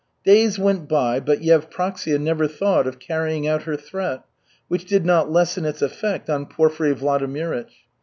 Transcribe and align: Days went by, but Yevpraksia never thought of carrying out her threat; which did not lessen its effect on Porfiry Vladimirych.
Days 0.25 0.57
went 0.57 0.89
by, 0.89 1.19
but 1.19 1.41
Yevpraksia 1.43 2.19
never 2.19 2.47
thought 2.47 2.87
of 2.87 2.97
carrying 2.97 3.47
out 3.47 3.65
her 3.65 3.77
threat; 3.77 4.23
which 4.67 4.85
did 4.85 5.05
not 5.05 5.31
lessen 5.31 5.63
its 5.63 5.83
effect 5.83 6.27
on 6.27 6.47
Porfiry 6.47 6.95
Vladimirych. 6.95 7.69